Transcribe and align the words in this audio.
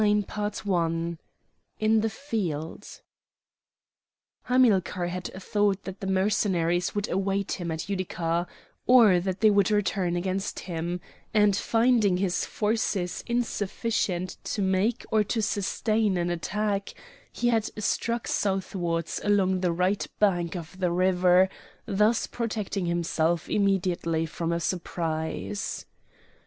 CHAPTER 0.03 0.47
IX 0.61 1.19
IN 1.79 1.99
THE 1.99 2.09
FIELD 2.09 3.01
Hamilcar 4.45 5.05
had 5.09 5.25
thought 5.25 5.83
that 5.83 5.99
the 5.99 6.07
Mercenaries 6.07 6.95
would 6.95 7.07
await 7.07 7.59
him 7.61 7.69
at 7.69 7.87
Utica, 7.87 8.47
or 8.87 9.19
that 9.19 9.41
they 9.41 9.51
would 9.51 9.69
return 9.69 10.15
against 10.15 10.61
him; 10.61 11.01
and 11.35 11.55
finding 11.55 12.17
his 12.17 12.47
forces 12.47 13.23
insufficient 13.27 14.37
to 14.45 14.63
make 14.63 15.05
or 15.11 15.23
to 15.25 15.39
sustain 15.39 16.17
an 16.17 16.31
attack, 16.31 16.95
he 17.31 17.49
had 17.49 17.69
struck 17.83 18.27
southwards 18.27 19.21
along 19.23 19.59
the 19.59 19.71
right 19.71 20.07
bank 20.17 20.55
of 20.55 20.79
the 20.79 20.91
river, 20.91 21.47
thus 21.85 22.25
protecting 22.25 22.87
himself 22.87 23.47
immediately 23.47 24.25
from 24.25 24.51
a 24.51 24.59
surprise. 24.59 25.85